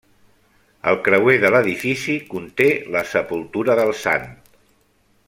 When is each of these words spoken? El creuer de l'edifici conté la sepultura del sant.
El 0.91 0.97
creuer 1.07 1.35
de 1.43 1.51
l'edifici 1.55 2.15
conté 2.33 2.69
la 2.97 3.07
sepultura 3.13 3.77
del 3.81 3.93
sant. 4.05 4.29